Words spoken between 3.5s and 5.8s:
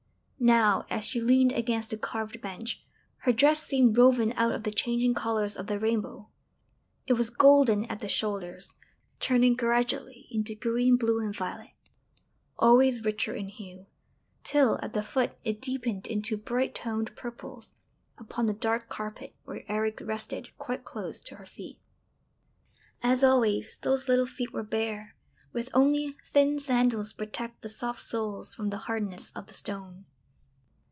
seemed woven out of the changing colours of the